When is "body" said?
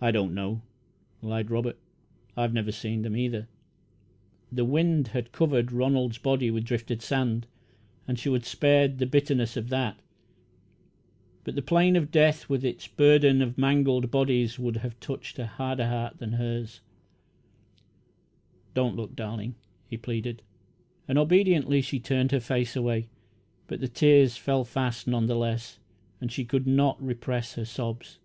6.18-6.50